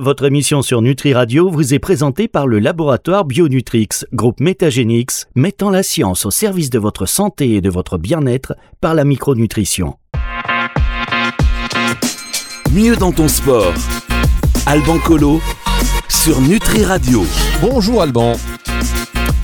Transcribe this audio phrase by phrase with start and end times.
[0.00, 5.68] Votre émission sur Nutri Radio vous est présentée par le laboratoire Bionutrix, groupe Métagénix, mettant
[5.68, 9.98] la science au service de votre santé et de votre bien-être par la micronutrition.
[12.72, 13.74] Mieux dans ton sport.
[14.64, 15.38] Alban Colo
[16.08, 17.22] sur Nutri Radio.
[17.60, 18.32] Bonjour Alban.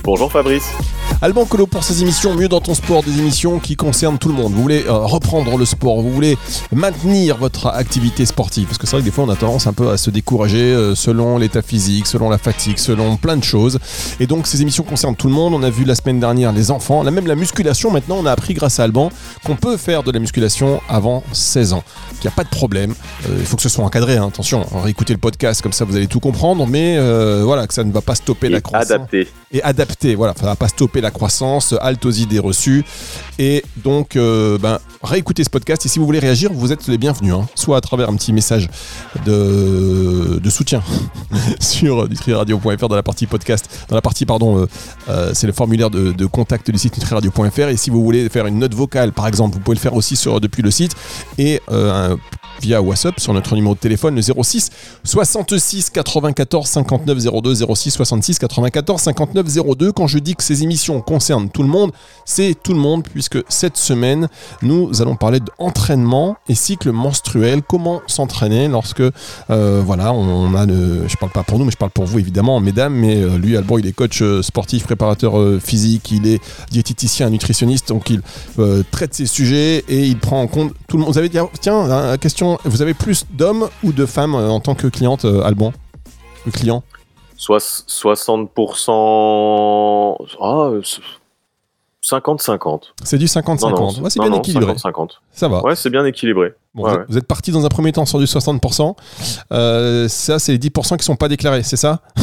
[0.04, 0.72] Bonjour Fabrice.
[1.22, 4.34] Alban Colo pour ces émissions Mieux dans ton sport, des émissions qui concernent tout le
[4.34, 4.52] monde.
[4.52, 6.36] Vous voulez euh, reprendre le sport, vous voulez
[6.72, 9.72] maintenir votre activité sportive, parce que c'est vrai que des fois on a tendance un
[9.72, 13.78] peu à se décourager euh, selon l'état physique, selon la fatigue, selon plein de choses.
[14.20, 15.54] Et donc ces émissions concernent tout le monde.
[15.54, 17.90] On a vu la semaine dernière les enfants, là même la musculation.
[17.90, 19.10] Maintenant on a appris grâce à Alban
[19.42, 21.82] qu'on peut faire de la musculation avant 16 ans,
[22.20, 22.94] qu'il n'y a pas de problème.
[23.26, 24.28] Euh, il faut que ce soit encadré, hein.
[24.28, 24.66] attention.
[24.86, 26.98] Écoutez le podcast comme ça vous allez tout comprendre, mais
[27.42, 28.90] voilà que ça ne va pas stopper la croissance.
[28.90, 29.28] Adapté.
[29.52, 32.84] Et adapté, voilà, ça ne va pas stopper la la croissance, halte aux idées reçues.
[33.38, 35.86] Et donc, euh, ben, réécoutez ce podcast.
[35.86, 37.32] Et si vous voulez réagir, vous êtes les bienvenus.
[37.32, 37.46] Hein.
[37.54, 38.68] soit à travers un petit message
[39.24, 40.82] de, soutien
[41.60, 43.86] sur nutriradio.fr dans la partie podcast.
[43.88, 44.66] Dans la partie, pardon, euh,
[45.08, 47.68] euh, c'est le formulaire de, contact du site nutriradio.fr.
[47.68, 50.16] Et si vous voulez faire une note vocale, par exemple, vous pouvez le faire aussi
[50.16, 50.96] sur, depuis le site.
[51.38, 52.16] Et un
[52.60, 54.70] via WhatsApp sur notre numéro de téléphone le 06
[55.04, 59.92] 66 94 59 02 06 66 94 59 02.
[59.92, 61.92] Quand je dis que ces émissions concernent tout le monde,
[62.24, 64.28] c'est tout le monde puisque cette semaine
[64.62, 67.62] nous allons parler d'entraînement et cycle menstruel.
[67.62, 69.02] Comment s'entraîner lorsque
[69.50, 72.18] euh, voilà on a le, je parle pas pour nous mais je parle pour vous
[72.18, 76.40] évidemment mesdames mais euh, lui Albon il est coach euh, sportif préparateur physique il est
[76.70, 78.22] diététicien nutritionniste donc il
[78.90, 81.12] traite ces sujets et il prend en compte tout le monde.
[81.12, 84.86] Vous avez dit tiens question vous avez plus d'hommes ou de femmes en tant que
[84.86, 85.72] cliente, Alban?
[86.44, 86.82] Le client?
[87.36, 90.16] Soit 60%.
[90.40, 90.70] Ah,
[92.06, 92.82] 50-50.
[93.02, 94.08] C'est du 50-50.
[94.10, 94.78] c'est bien équilibré.
[94.78, 95.60] 50 Ça va.
[95.62, 96.54] Ouais, c'est bien équilibré.
[96.74, 98.94] vous, êtes, parti dans un premier temps sur du 60%.
[99.52, 102.02] Euh, ça, c'est les 10% qui sont pas déclarés, c'est ça?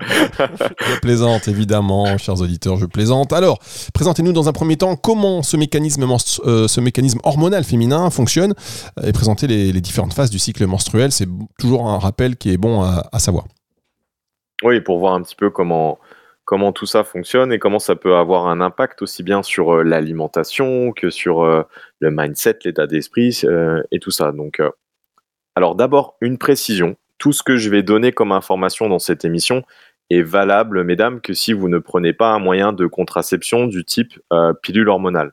[0.00, 3.32] Je plaisante, évidemment, chers auditeurs, je plaisante.
[3.32, 3.58] Alors,
[3.92, 6.06] présentez-nous dans un premier temps comment ce mécanisme,
[6.46, 8.54] euh, ce mécanisme hormonal féminin fonctionne
[9.02, 11.12] et présentez les, différentes phases du cycle menstruel.
[11.12, 11.28] C'est
[11.58, 13.44] toujours un rappel qui est bon à savoir.
[14.62, 15.98] Oui, pour voir un petit peu comment
[16.48, 19.82] comment tout ça fonctionne et comment ça peut avoir un impact aussi bien sur euh,
[19.82, 21.62] l'alimentation que sur euh,
[22.00, 24.32] le mindset, l'état d'esprit euh, et tout ça.
[24.32, 24.62] Donc,
[25.54, 26.96] alors d'abord une précision.
[27.18, 29.62] Tout ce que je vais donner comme information dans cette émission
[30.08, 34.18] est valable, mesdames, que si vous ne prenez pas un moyen de contraception du type
[34.62, 35.32] pilule hormonale,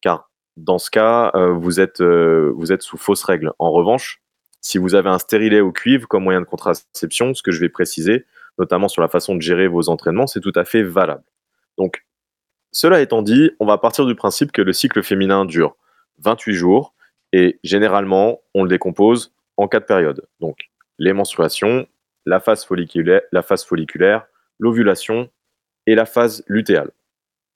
[0.00, 3.50] car dans ce cas, vous êtes vous êtes sous fausse règle.
[3.58, 4.20] En revanche,
[4.60, 7.70] si vous avez un stérilet au cuivre comme moyen de contraception, ce que je vais
[7.70, 8.26] préciser,
[8.58, 11.24] notamment sur la façon de gérer vos entraînements, c'est tout à fait valable.
[11.78, 12.04] Donc,
[12.70, 15.76] cela étant dit, on va partir du principe que le cycle féminin dure
[16.18, 16.94] 28 jours
[17.32, 20.26] et généralement, on le décompose en quatre périodes.
[20.40, 21.86] Donc, les menstruations,
[22.26, 24.26] la phase folliculaire,
[24.58, 25.30] l'ovulation
[25.86, 26.90] et la phase lutéale.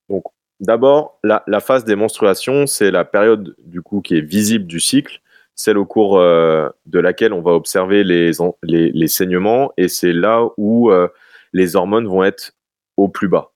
[0.08, 0.24] Donc,
[0.60, 4.80] d'abord, la, la, phase des menstruations, c'est la période du coup qui est visible du
[4.80, 5.20] cycle
[5.56, 10.90] celle au cours euh, de laquelle on va observer les, saignements, et c'est là où
[10.90, 11.08] euh,
[11.52, 12.52] les hormones vont être
[12.98, 13.52] au plus bas.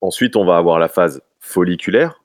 [0.00, 2.24] Ensuite, on va avoir la phase folliculaire,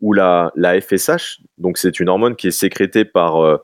[0.00, 3.58] où la, FSH, donc c'est une hormone qui est sécrétée par, euh,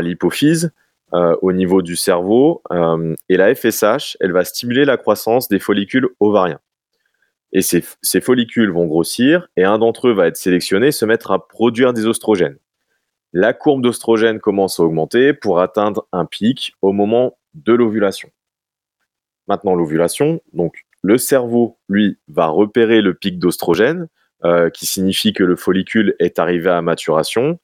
[0.00, 0.72] l'hypophyse
[1.12, 2.62] au niveau du cerveau,
[3.30, 6.60] et la FSH, elle va stimuler la croissance des follicules ovariens.
[7.52, 11.30] Et ces, ces follicules vont grossir, et un d'entre eux va être sélectionné, se mettre
[11.30, 12.58] à produire des oestrogènes
[13.32, 18.30] la courbe d'oestrogène commence à augmenter pour atteindre un pic au moment de l'ovulation.
[19.48, 24.08] Maintenant, l'ovulation, donc le cerveau, lui, va repérer le pic d'oestrogène,
[24.44, 27.58] euh, qui signifie que le follicule est arrivé à maturation,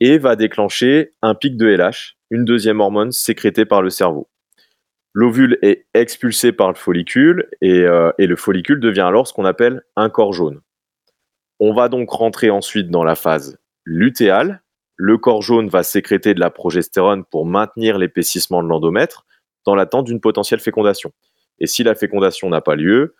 [0.00, 4.28] et va déclencher un pic de LH, une deuxième hormone sécrétée par le cerveau.
[5.12, 9.44] L'ovule est expulsé par le follicule et, euh, et le follicule devient alors ce qu'on
[9.44, 10.60] appelle un corps jaune.
[11.58, 14.62] On va donc rentrer ensuite dans la phase lutéale,
[15.02, 19.24] le corps jaune va sécréter de la progestérone pour maintenir l'épaississement de l'endomètre
[19.64, 21.10] dans l'attente d'une potentielle fécondation.
[21.58, 23.14] Et si la fécondation n'a pas lieu,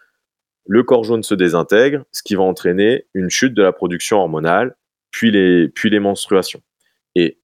[0.67, 4.77] le corps jaune se désintègre, ce qui va entraîner une chute de la production hormonale,
[5.11, 6.61] puis les, menstruations.
[7.15, 7.41] Et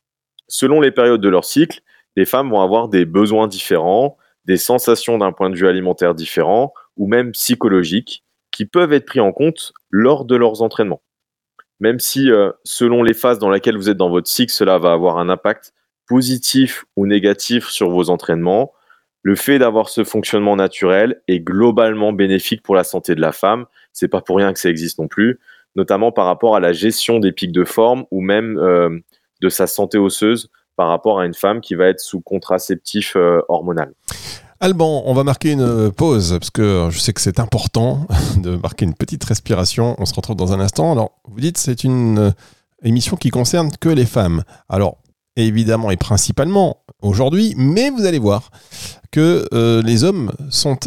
[0.48, 1.80] selon les périodes de leur cycle,
[2.14, 6.74] les femmes vont avoir des besoins différents, des sensations d'un point de vue alimentaire différent,
[6.98, 11.00] ou même psychologiques, qui peuvent être pris en compte lors de leurs entraînements
[11.80, 14.92] même si euh, selon les phases dans lesquelles vous êtes dans votre cycle, cela va
[14.92, 15.72] avoir un impact
[16.08, 18.72] positif ou négatif sur vos entraînements,
[19.22, 23.66] le fait d'avoir ce fonctionnement naturel est globalement bénéfique pour la santé de la femme.
[23.92, 25.40] C'est pas pour rien que ça existe non plus,
[25.74, 29.00] notamment par rapport à la gestion des pics de forme ou même euh,
[29.42, 33.16] de sa santé osseuse par rapport à une femme qui va être sous contraceptif
[33.48, 33.92] hormonal.
[34.60, 38.06] Alban, on va marquer une pause parce que je sais que c'est important
[38.36, 39.96] de marquer une petite respiration.
[39.98, 40.92] On se retrouve dans un instant.
[40.92, 42.34] Alors, vous dites c'est une
[42.82, 44.44] émission qui concerne que les femmes.
[44.68, 44.98] Alors,
[45.36, 48.50] évidemment et principalement aujourd'hui, mais vous allez voir
[49.10, 50.78] que euh, les hommes sont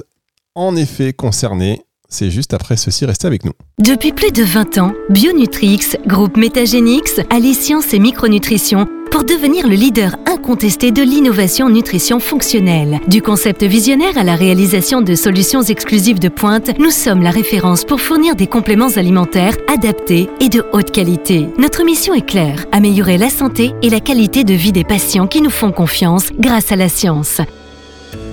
[0.56, 1.84] en effet concernés.
[2.12, 3.54] C'est juste après ceci, restez avec nous.
[3.78, 9.76] Depuis plus de 20 ans, Bionutrix, groupe Métagénix, allie science et micronutrition pour devenir le
[9.76, 13.00] leader incontesté de l'innovation nutrition fonctionnelle.
[13.08, 17.86] Du concept visionnaire à la réalisation de solutions exclusives de pointe, nous sommes la référence
[17.86, 21.48] pour fournir des compléments alimentaires adaptés et de haute qualité.
[21.58, 25.42] Notre mission est claire, améliorer la santé et la qualité de vie des patients qui
[25.42, 27.42] nous font confiance grâce à la science.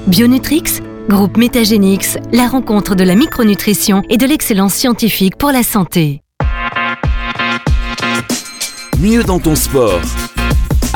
[0.06, 6.22] Bionutrix Groupe Métagénix, la rencontre de la micronutrition et de l'excellence scientifique pour la santé.
[8.98, 10.00] Mieux dans ton sport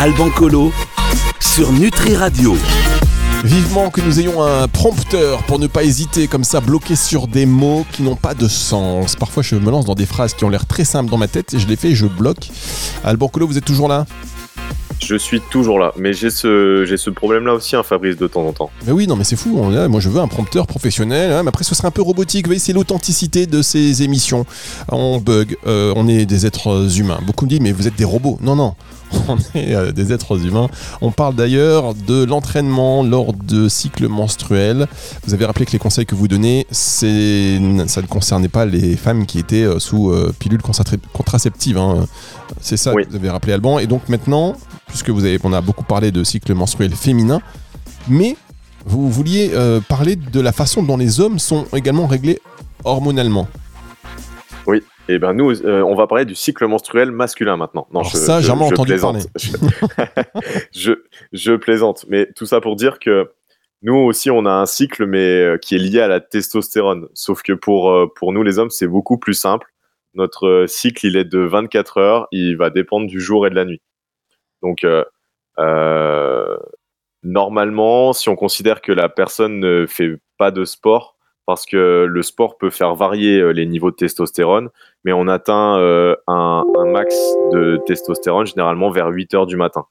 [0.01, 0.73] Alban Colo
[1.41, 2.57] sur Nutri Radio.
[3.45, 7.45] Vivement que nous ayons un prompteur pour ne pas hésiter comme ça, bloqué sur des
[7.45, 9.15] mots qui n'ont pas de sens.
[9.15, 11.53] Parfois, je me lance dans des phrases qui ont l'air très simples dans ma tête
[11.53, 12.49] et je les fais et je bloque.
[13.05, 14.07] Alban Colo, vous êtes toujours là?
[15.03, 18.47] Je suis toujours là, mais j'ai ce, j'ai ce problème-là aussi, hein, Fabrice, de temps
[18.47, 18.71] en temps.
[18.87, 19.51] Mais oui, non, mais c'est fou.
[19.51, 21.33] moi, je veux un prompteur professionnel.
[21.33, 22.47] Hein, mais après, ce serait un peu robotique.
[22.47, 24.45] Vous voyez, c'est l'authenticité de ces émissions.
[24.91, 27.19] On bug, euh, on est des êtres humains.
[27.27, 28.39] Beaucoup me disent, mais vous êtes des robots.
[28.43, 28.75] Non, non.
[29.29, 30.69] on est euh, des êtres humains.
[31.01, 34.87] On parle d'ailleurs de l'entraînement lors de cycles menstruels.
[35.27, 39.27] Vous avez rappelé que les conseils que vous donnez, ça ne concernait pas les femmes
[39.27, 41.79] qui étaient euh, sous pilule contraceptive.
[41.79, 42.07] Hein.
[42.61, 43.79] C'est ça que vous avez rappelé Alban.
[43.79, 44.57] Et donc maintenant,
[44.91, 47.41] puisque vous avez, on a beaucoup parlé de cycle menstruel féminin,
[48.09, 48.37] mais
[48.85, 49.51] vous vouliez
[49.89, 52.41] parler de la façon dont les hommes sont également réglés
[52.85, 53.49] hormonalement.
[54.67, 57.89] Oui, et eh ben nous, euh, on va parler du cycle menstruel masculin maintenant.
[57.93, 59.27] Non, je, ça, jamais entendu plaisante.
[59.33, 60.07] parler.
[60.73, 60.93] je,
[61.33, 63.31] je, plaisante, mais tout ça pour dire que
[63.83, 67.09] nous aussi, on a un cycle, mais euh, qui est lié à la testostérone.
[67.15, 69.67] Sauf que pour euh, pour nous les hommes, c'est beaucoup plus simple.
[70.15, 72.29] Notre cycle, il est de 24 heures.
[72.31, 73.81] Il va dépendre du jour et de la nuit.
[74.63, 74.85] Donc
[77.23, 81.17] normalement, si on considère que la personne ne fait pas de sport,
[81.47, 84.69] parce que le sport peut faire varier les niveaux de testostérone,
[85.05, 87.15] mais on atteint euh, un, max
[87.53, 89.85] de testostérone généralement vers 8 heures du matin.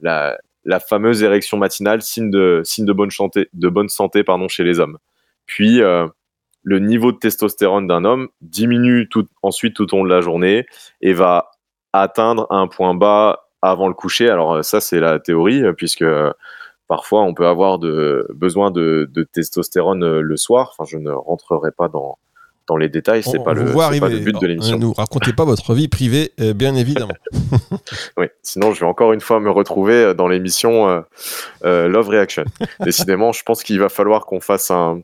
[0.00, 0.38] La,
[0.80, 2.62] fameuse érection matinale, signe de,
[2.92, 3.88] bonne santé, de bonne
[4.48, 4.98] chez les hommes.
[5.44, 6.08] Puis, euh,
[6.62, 10.66] le niveau de testostérone d'un homme diminue tout, ensuite tout au long de la journée
[11.00, 11.50] et va
[11.92, 14.28] atteindre un point bas avant le coucher.
[14.28, 16.04] Alors ça, c'est la théorie, puisque
[16.88, 20.74] parfois on peut avoir de, besoin de, de testostérone le soir.
[20.76, 22.18] Enfin, je ne rentrerai pas dans,
[22.66, 24.76] dans les détails, c'est pas, le, pas le but de l'émission.
[24.76, 27.14] Ne nous racontez pas votre vie privée, euh, bien évidemment.
[28.16, 31.04] oui, sinon je vais encore une fois me retrouver euh, dans l'émission
[31.64, 32.44] euh, Love Reaction.
[32.80, 35.00] Décidément, je pense qu'il va falloir qu'on fasse un,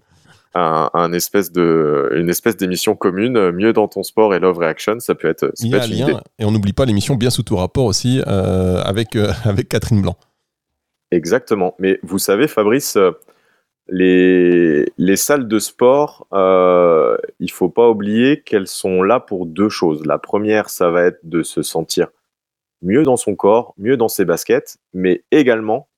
[0.55, 5.15] un, espèce de, une espèce d'émission commune, mieux dans ton sport et Love Reaction, ça
[5.15, 7.85] peut être, Il y a lien, et on n'oublie pas l'émission Bien sous tout rapport
[7.85, 10.17] aussi avec, avec Catherine Blanc.
[11.11, 11.75] Exactement.
[11.79, 12.97] Mais vous savez, Fabrice,
[13.89, 19.69] les, les salles de sport, euh, il faut pas oublier qu'elles sont là pour deux
[19.69, 20.07] choses.
[20.07, 22.09] La première, ça va être de se sentir
[22.81, 25.89] mieux dans son corps, mieux dans ses baskets, mais également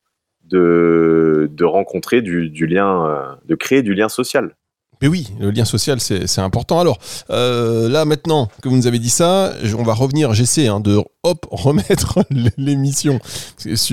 [0.50, 4.55] de, de rencontrer du, du lien, euh, de créer du lien social.
[5.03, 6.81] Mais oui, le lien social, c'est important.
[6.81, 6.98] Alors,
[7.31, 10.98] euh, là, maintenant que vous nous avez dit ça, on va revenir, j'essaie hein, de
[11.22, 12.20] hop, remettre
[12.56, 13.19] l'émission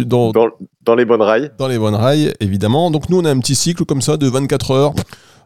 [0.05, 1.51] dans, dans, les bonnes rails.
[1.58, 2.91] Dans les bonnes rails, évidemment.
[2.91, 4.93] Donc, nous, on a un petit cycle comme ça de 24 heures.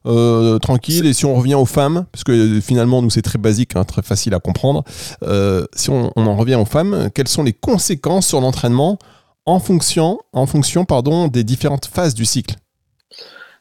[0.08, 3.76] Euh, tranquille et si on revient aux femmes parce que finalement nous c'est très basique
[3.76, 4.84] hein, très facile à comprendre
[5.24, 9.00] euh, si on, on, en revient aux femmes quelles sont les conséquences sur l'entraînement
[9.46, 12.56] en fonction en fonction pardon des différentes phases du cycle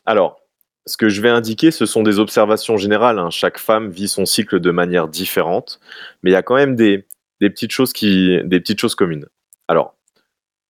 [0.07, 0.41] alors
[0.87, 3.19] ce que je vais indiquer, ce sont des observations générales.
[3.19, 3.31] Hein.
[3.31, 5.81] Chaque femme vit son cycle de manière différente,
[6.23, 7.07] mais il y a quand même des,
[7.41, 9.27] petites choses qui, des petites choses communes.
[9.69, 9.95] Alors,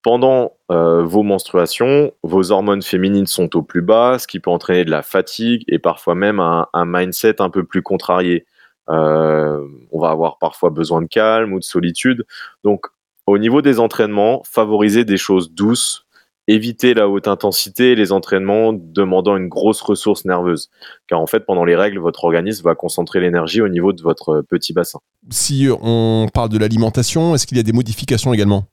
[0.02, 4.85] pendant euh, vos menstruations, vos hormones féminines sont au plus bas, ce qui peut entraîner
[4.85, 8.47] de la fatigue et parfois même un, mindset un peu plus contrarié.
[8.90, 12.26] Euh, on va avoir parfois besoin de calme ou de solitude.
[12.62, 12.87] Donc,
[13.26, 16.07] au niveau des entraînements, favoriser des choses douces,
[16.47, 20.71] éviter la haute intensité et les entraînements demandant une grosse ressource nerveuse.
[21.09, 24.43] Car en fait, pendant les règles, votre organisme va concentrer l'énergie au niveau de votre
[24.43, 25.00] petit bassin.
[25.31, 28.66] Si on parle de l'alimentation, est-ce qu'il y a des modifications également?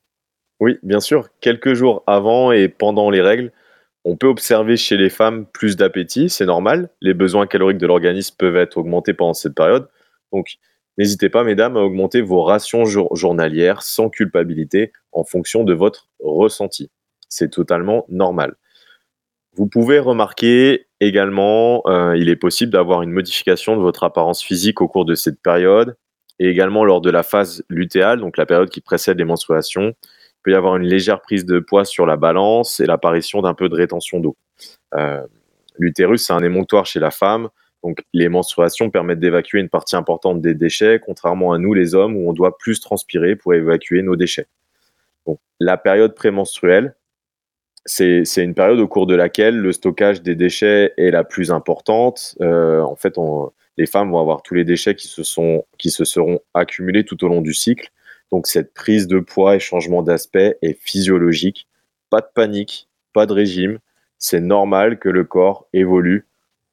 [0.59, 1.29] Oui, bien sûr.
[1.39, 3.51] Quelques jours avant et pendant les règles,
[4.03, 6.89] on peut observer chez les femmes plus d'appétit, c'est normal.
[7.01, 9.87] Les besoins caloriques de l'organisme peuvent être augmentés pendant cette période.
[10.33, 10.57] Donc,
[10.97, 16.89] n'hésitez pas, mesdames, à augmenter vos rations journalières sans culpabilité en fonction de votre ressenti.
[17.29, 18.55] C'est totalement normal.
[19.55, 24.81] Vous pouvez remarquer également, euh, il est possible d'avoir une modification de votre apparence physique
[24.81, 25.97] au cours de cette période
[26.39, 29.93] et également lors de la phase lutéale, donc la période qui précède les menstruations.
[30.09, 33.53] Il peut y avoir une légère prise de poids sur la balance et l'apparition d'un
[33.53, 34.37] peu de rétention d'eau.
[34.95, 35.21] Euh,
[35.77, 37.49] l'utérus, c'est un émonctoire chez la femme,
[37.83, 42.15] donc les menstruations permettent d'évacuer une partie importante des déchets, contrairement à nous les hommes
[42.15, 44.47] où on doit plus transpirer pour évacuer nos déchets.
[45.25, 46.95] Donc, la période prémenstruelle,
[47.85, 52.35] c'est une période au cours de laquelle le stockage des déchets est la plus importante.
[52.41, 53.15] Euh, en fait,
[53.77, 57.23] les femmes vont avoir tous les déchets qui se, sont, qui se seront accumulés tout
[57.23, 57.91] au long du cycle.
[58.31, 61.67] Donc cette prise de poids et changement d'aspect est physiologique.
[62.11, 63.79] Pas de panique, pas de régime.
[64.19, 66.27] C'est normal que le corps évolue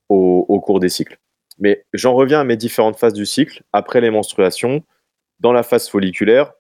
[0.08, 1.18] au, cours des cycles.
[1.58, 3.62] Mais j'en reviens à mes différentes phases du cycle.
[3.72, 4.82] Après les menstruations,
[5.40, 6.52] dans la phase folliculaire,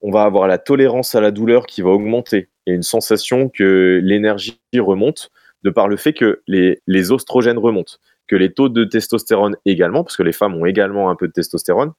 [0.00, 4.00] on va avoir la tolérance à la douleur qui va augmenter a une sensation que
[4.02, 5.30] l'énergie remonte
[5.62, 7.94] de par le fait que les, les oestrogènes remontent,
[8.26, 11.32] que les taux de testostérone également, parce que les femmes ont également un peu de
[11.32, 11.92] testostérone.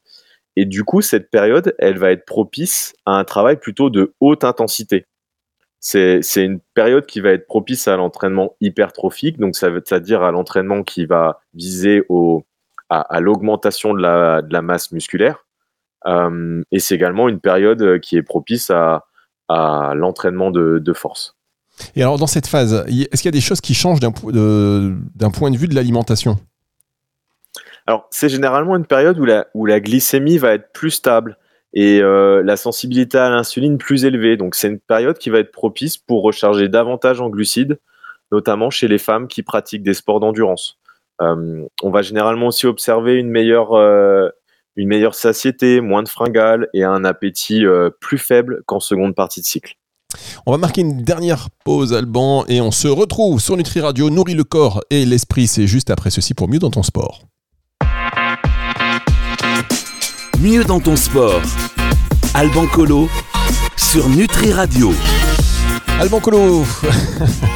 [0.56, 4.44] Et du coup, cette période, elle va être propice à un travail plutôt de haute
[4.44, 5.06] intensité.
[5.80, 10.32] C'est une période qui va être propice à l'entraînement hypertrophique, donc ça veut dire à
[10.32, 12.44] l'entraînement qui va viser au,
[12.90, 15.46] à, à l'augmentation de la, de la, masse musculaire.
[16.08, 19.06] Euh, et c'est également une période qui est propice à,
[19.48, 21.36] à l'entraînement de, force.
[21.96, 25.52] Et alors dans cette phase, est-ce qu'il y a des choses qui changent d'un point
[25.52, 26.38] de vue de l'alimentation?
[27.88, 31.38] Alors c'est généralement une période où la, où la glycémie va être plus stable
[31.76, 34.38] et euh, la sensibilité à l'insuline plus élevée.
[34.38, 37.80] Donc c'est une période qui va être propice pour recharger davantage en glucides,
[38.32, 40.80] notamment chez les femmes qui pratiquent des sports d'endurance.
[41.22, 44.30] Euh, on va généralement aussi observer une meilleure euh,
[44.76, 49.40] une meilleure satiété, moins de fringales et un appétit euh, plus faible qu'en seconde partie
[49.40, 49.76] de cycle.
[50.46, 54.34] On va marquer une dernière pause, Alban, et on se retrouve sur Nutri Radio, nourrit
[54.34, 55.48] le corps et l'esprit.
[55.48, 57.22] C'est juste après ceci pour mieux dans ton sport.
[60.42, 61.42] Mieux dans ton sport.
[62.38, 63.08] Alban Colo
[63.78, 64.94] sur Nutri Radio.
[66.02, 66.66] Alban Colo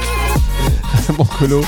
[1.09, 1.62] Alban Colo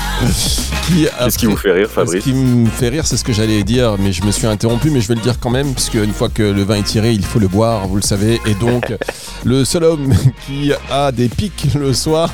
[1.20, 3.64] Qu'est-ce qui vous fait rire, Fabrice Ce qui me fait rire, c'est ce que j'allais
[3.64, 6.14] dire, mais je me suis interrompu, mais je vais le dire quand même, puisque une
[6.14, 8.40] fois que le vin est tiré, il faut le boire, vous le savez.
[8.46, 8.94] Et donc,
[9.44, 10.14] le seul homme
[10.46, 12.32] qui a des pics le soir.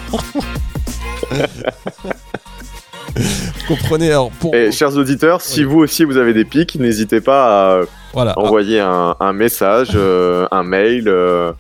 [3.66, 4.54] comprenez alors pour...
[4.54, 7.82] Et, chers auditeurs, si vous aussi vous avez des pics, n'hésitez pas à
[8.37, 11.08] envoyer un, message, euh, un mail.
[11.08, 11.52] Euh,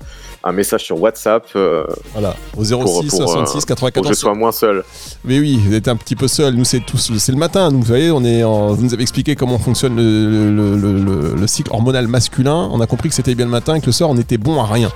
[0.44, 1.44] un message sur WhatsApp.
[1.56, 3.92] Euh, voilà, au 06 66 94.
[3.92, 4.84] Pour que je sois moins seul.
[5.24, 6.54] Mais oui, vous êtes un petit peu seul.
[6.54, 7.70] Nous, c'est tous, c'est le matin.
[7.70, 12.68] vous voyez, on est, vous nous avez expliqué comment fonctionne le, cycle hormonal masculin.
[12.72, 14.60] On a compris que c'était bien le matin et que le soir, on était bon
[14.60, 14.90] à rien.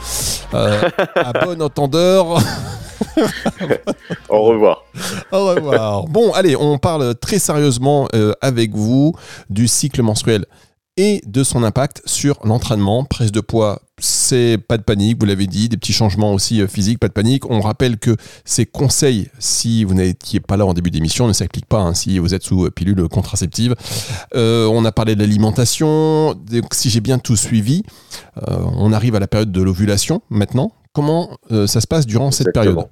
[0.55, 0.81] Euh,
[1.17, 2.39] à bon entendeur.
[4.29, 4.85] Au revoir.
[5.33, 6.05] Au revoir.
[6.05, 9.15] Bon, allez, on parle très sérieusement euh, avec vous
[9.51, 10.47] du cycle menstruel
[10.97, 13.05] et de son impact sur l'entraînement.
[13.05, 16.67] Prise de poids, c'est pas de panique, vous l'avez dit, des petits changements aussi euh,
[16.67, 17.49] physiques, pas de panique.
[17.51, 21.67] On rappelle que ces conseils, si vous n'étiez pas là en début d'émission, ne s'appliquent
[21.67, 23.75] pas hein, si vous êtes sous euh, pilule contraceptive.
[24.35, 26.35] Euh, on a parlé de l'alimentation,
[26.73, 27.83] si j'ai bien tout suivi,
[28.47, 30.73] on arrive à la période de l'ovulation maintenant.
[30.93, 32.87] Comment ça se passe durant cette période?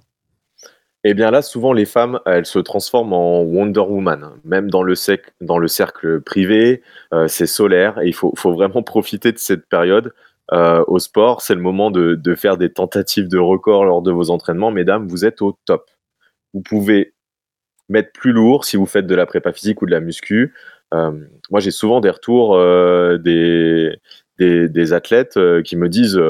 [1.02, 4.32] Et eh bien là, souvent, les femmes, elles se transforment en Wonder Woman.
[4.44, 4.94] Même dans le,
[5.40, 6.82] dans le cercle privé,
[7.26, 10.12] c'est solaire et il faut, vraiment profiter de cette période
[10.52, 14.30] euh, au sport, c'est le moment de, faire des tentatives de record lors de vos
[14.30, 14.70] entraînements.
[14.70, 15.88] Mesdames, vous êtes au top.
[16.54, 17.14] Vous pouvez
[17.88, 20.54] mettre plus lourd si vous faites de la prépa physique ou de la muscu.
[20.94, 21.12] Euh,
[21.50, 23.96] moi, j'ai souvent des retours euh, des,
[24.38, 26.20] des, athlètes euh, qui me disent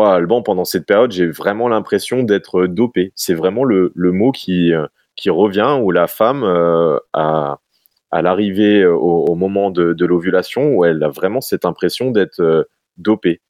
[0.00, 3.12] euh, Alban, pendant cette période, j'ai vraiment l'impression d'être dopé.
[3.14, 4.72] C'est vraiment le, mot qui,
[5.16, 6.44] qui revient où la femme,
[7.12, 7.60] à,
[8.10, 13.40] à l'arrivée au, au, moment de, l'ovulation, où elle a vraiment cette impression d'être dopé.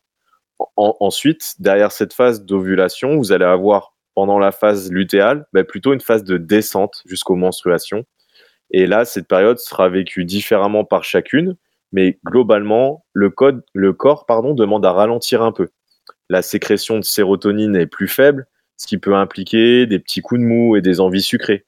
[0.77, 6.01] ensuite, derrière cette phase d'ovulation, vous allez avoir pendant la phase lutéale bah, plutôt une
[6.01, 8.05] phase de descente jusqu'aux menstruations.
[8.71, 11.57] Et là, cette période sera vécue différemment par chacune,
[11.93, 15.69] mais globalement, le, corps demande à ralentir un peu.
[16.29, 20.47] La sécrétion de sérotonine est plus faible, ce qui peut impliquer des petits coups de
[20.47, 21.67] mou et des envies sucrées.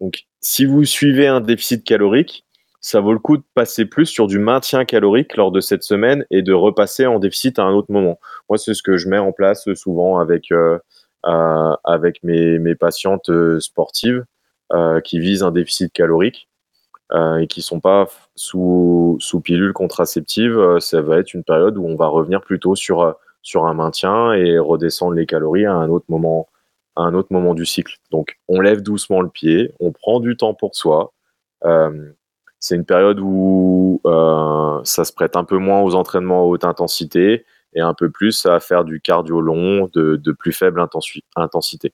[0.00, 2.44] Donc, si vous suivez un déficit calorique,
[2.80, 6.26] ça vaut le coup de passer plus sur du maintien calorique lors de cette semaine
[6.30, 8.20] et de repasser en déficit à un autre moment.
[8.50, 10.78] Moi, c'est ce que je mets en place souvent avec, euh,
[11.26, 14.24] euh, avec mes, patientes euh, sportives
[15.04, 16.48] qui visent un déficit calorique.
[17.40, 21.94] et qui sont pas sous, sous pilule contraceptive, ça va être une période où on
[21.94, 26.48] va revenir plutôt sur, sur un maintien et redescendre les calories à un autre moment,
[26.96, 27.98] un autre moment du cycle.
[28.10, 31.12] Donc, on lève doucement le pied, on prend du temps pour soi.
[32.58, 34.00] c'est une période où
[34.84, 38.46] ça se prête un peu moins aux entraînements à haute intensité et un peu plus
[38.46, 40.84] à faire du cardio long de, de plus faible
[41.36, 41.92] intensité.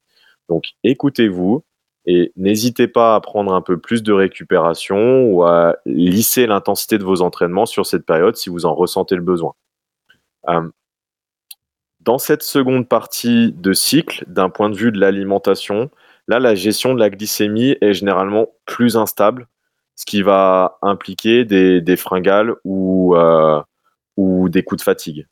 [0.48, 1.64] Donc, écoutez-vous,
[2.06, 7.04] et n'hésitez pas à prendre un peu plus de récupération ou à lisser l'intensité de
[7.04, 9.54] vos entraînements sur cette période si vous en ressentez le besoin.
[10.48, 10.68] Euh,
[12.00, 15.90] dans cette seconde partie de cycle, d'un point de vue de l'alimentation,
[16.28, 19.48] là, la gestion de la glycémie est généralement plus instable,
[19.96, 23.60] ce qui va impliquer des, fringales ou, euh,
[24.16, 25.26] ou des coups de fatigue.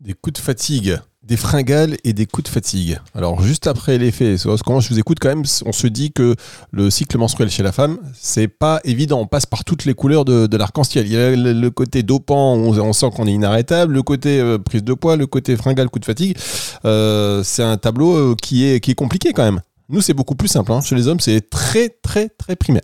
[0.00, 3.00] Des coups de fatigue des fringales et des coups de fatigue.
[3.14, 6.36] Alors juste après l'effet, quand je vous écoute quand même, on se dit que
[6.70, 9.20] le cycle menstruel chez la femme, c'est pas évident.
[9.20, 11.06] On passe par toutes les couleurs de, l'arc-en-ciel.
[11.06, 14.84] Il y a le, côté dopant, on, sent qu'on est inarrêtable, le côté euh, prise
[14.84, 16.36] de poids, le côté fringale, coup de fatigue.
[16.84, 19.60] Euh, c'est un tableau euh, qui est, qui est compliqué quand même.
[19.88, 20.72] Nous, c'est beaucoup plus simple.
[20.72, 20.80] Hein.
[20.80, 22.82] Chez les hommes, c'est très, très, très primaire.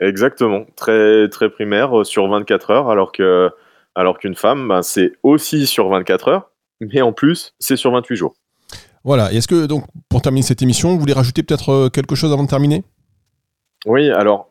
[0.00, 3.50] Exactement, très, très primaire sur 24 heures, alors que
[3.94, 8.16] alors qu'une femme, ben, c'est aussi sur 24 heures, mais en plus, c'est sur 28
[8.16, 8.34] jours.
[9.04, 9.32] Voilà.
[9.32, 12.44] Est-ce que, donc, pour terminer cette émission, vous voulez rajouter peut-être euh, quelque chose avant
[12.44, 12.84] de terminer?
[13.86, 14.50] Oui, alors,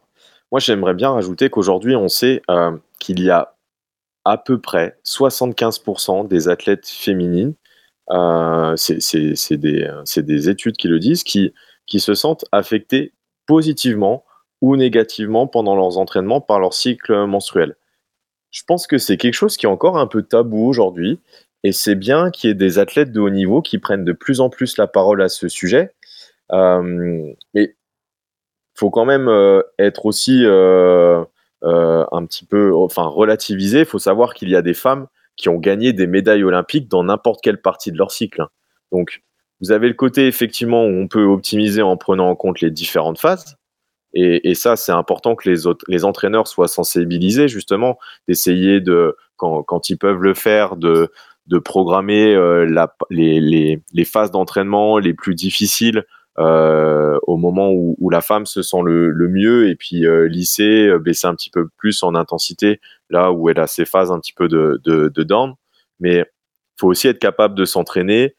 [0.52, 3.56] moi, j'aimerais bien rajouter qu'aujourd'hui, on sait euh, qu'il y a
[4.26, 7.54] à peu près 75% des athlètes féminines,
[8.12, 11.54] euh, c'est des, des, études qui le disent, qui,
[11.86, 13.14] qui se sentent affectées
[13.46, 14.24] positivement
[14.62, 17.76] ou négativement pendant leurs entraînements par leur cycle menstruel.
[18.52, 21.20] Je pense que c'est quelque chose qui est encore un peu tabou aujourd'hui
[21.64, 24.40] et c'est bien qu'il y ait des athlètes de haut niveau qui prennent de plus
[24.40, 25.94] en plus la parole à ce sujet.
[26.52, 27.76] Euh, mais
[28.76, 31.24] il faut quand même euh, être aussi euh,
[31.64, 33.80] euh, un petit peu, enfin relativisé.
[33.80, 37.04] Il faut savoir qu'il y a des femmes qui ont gagné des médailles olympiques dans
[37.04, 38.46] n'importe quelle partie de leur cycle.
[38.92, 39.22] Donc,
[39.62, 43.20] vous avez le côté effectivement où on peut optimiser en prenant en compte les différentes
[43.20, 43.59] phases.
[44.14, 49.90] Et, ça, c'est important que les, autres, les entraîneurs soient sensibilisés justement, d'essayer de, quand,
[49.90, 51.12] ils peuvent le faire, de,
[51.64, 56.06] programmer euh, les, phases d'entraînement les plus difficiles
[56.40, 60.88] euh, au moment où, la femme se sent le, le mieux et puis euh, lisser,
[60.88, 62.80] euh, baisser un petit peu plus en intensité
[63.10, 65.54] là où elle a ses phases un petit peu de, de, de down.
[66.00, 66.26] Mais
[66.78, 68.36] faut aussi être capable de s'entraîner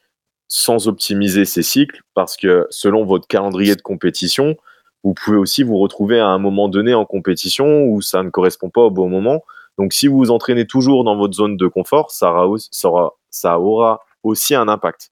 [0.49, 4.57] sans optimiser ses cycles parce que selon votre calendrier de compétition,
[5.03, 8.71] vous pouvez aussi vous retrouver à un moment donné en compétition où ça ne correspond
[8.71, 9.43] pas au bon moment
[9.81, 12.35] donc, si vous vous entraînez toujours dans votre zone de confort, ça
[13.59, 15.11] aura, aussi un impact.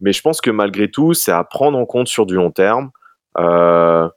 [0.00, 2.92] Mais je pense que malgré tout, c'est à prendre en compte sur du long terme.
[3.36, 4.08] Euh,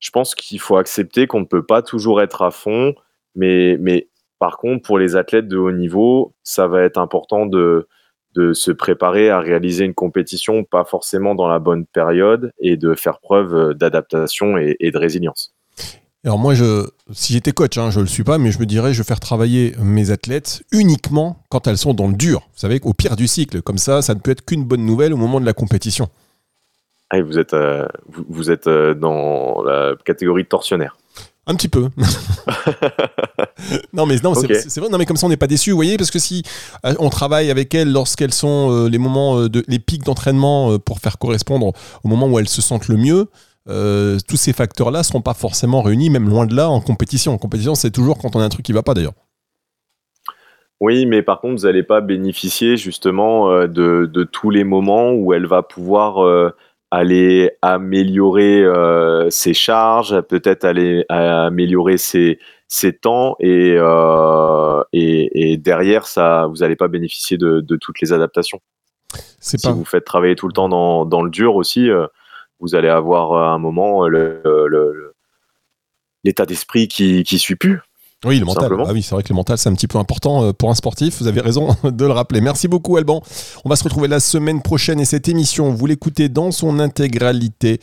[0.00, 2.96] je pense qu'il faut accepter qu'on ne peut pas toujours être à fond,
[3.36, 4.08] mais,
[4.40, 7.86] par contre, pour les athlètes de haut niveau, ça va être important de,
[8.52, 13.20] se préparer à réaliser une compétition, pas forcément dans la bonne période, et de faire
[13.20, 15.54] preuve d'adaptation et de résilience.
[16.26, 18.66] Alors moi, je, si j'étais coach, hein, je ne le suis pas, mais je me
[18.66, 22.40] dirais, je vais faire travailler mes athlètes uniquement quand elles sont dans le dur.
[22.52, 23.62] Vous savez, au pire du cycle.
[23.62, 26.08] Comme ça, ça ne peut être qu'une bonne nouvelle au moment de la compétition.
[27.10, 30.96] Ah, vous êtes, euh, vous, êtes euh, dans la catégorie de tortionnaire.
[31.46, 31.88] Un petit peu.
[33.92, 34.46] non mais non, c'est
[34.80, 34.88] vrai.
[34.90, 36.42] Non mais comme ça on n'est pas déçu, vous voyez, parce que si
[36.84, 41.18] euh, on travaille avec elles lorsqu'elles sont les moments de les pics d'entraînement pour faire
[41.18, 43.28] correspondre au moment où elles se sentent le mieux,
[43.68, 47.32] euh, tous ces facteurs-là ne seront pas forcément réunis, même loin de là, en compétition.
[47.32, 49.14] En compétition, c'est toujours quand on a un truc qui ne va pas d'ailleurs.
[50.80, 55.32] Oui, mais par contre, vous n'allez pas bénéficier justement euh, de, tous les moments où
[55.32, 56.50] elle va pouvoir euh,
[56.90, 58.64] aller améliorer
[59.30, 62.38] ses charges, peut-être aller améliorer ses,
[63.00, 63.76] temps, et,
[64.92, 68.60] et, derrière, ça, vous n'allez pas bénéficier de, toutes les adaptations.
[69.40, 71.88] Si vous faites travailler tout le temps dans, dans le dur aussi,
[72.60, 74.06] vous allez avoir à un moment
[76.24, 77.80] l'état d'esprit qui ne suit plus.
[78.24, 78.72] Oui, le mental.
[78.86, 80.74] Ah oui, c'est vrai que le mental, c'est un petit peu important euh, pour un
[80.74, 81.20] sportif.
[81.20, 82.40] Vous avez raison de le rappeler.
[82.40, 83.22] Merci beaucoup, Alban.
[83.64, 87.78] On va se retrouver la semaine prochaine et cette émission, vous l'écoutez dans son intégralité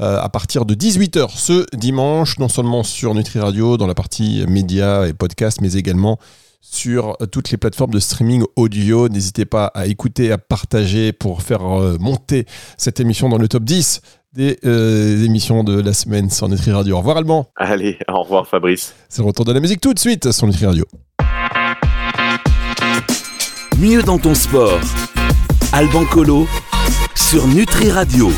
[0.00, 4.44] euh, à partir de 18h ce dimanche, non seulement sur Nutri Radio, dans la partie
[4.46, 6.18] médias et podcasts, mais également
[6.60, 9.08] sur toutes les plateformes de streaming audio.
[9.08, 12.46] N'hésitez pas à écouter, à partager pour faire euh, monter
[12.76, 14.00] cette émission dans le top 10
[14.38, 16.94] des euh, émissions de la semaine sur Nutri Radio.
[16.94, 17.48] Au revoir Alban.
[17.56, 18.94] Allez, au revoir Fabrice.
[19.08, 20.84] C'est le retour de la musique tout de suite sur Nutri Radio.
[23.78, 24.78] Mieux dans ton sport.
[25.72, 26.46] Alban Colo
[27.16, 28.30] sur Nutri Radio.